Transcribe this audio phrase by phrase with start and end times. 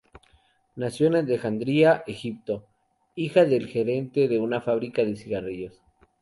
[0.77, 2.65] Nació en Alejandría, Egipto,
[3.13, 5.79] hija del gerente de una fábrica de cigarrillos.